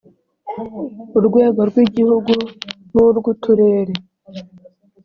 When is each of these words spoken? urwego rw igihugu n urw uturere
urwego 1.17 1.61
rw 1.69 1.77
igihugu 1.85 2.33
n 2.91 2.93
urw 3.05 3.25
uturere 3.33 3.95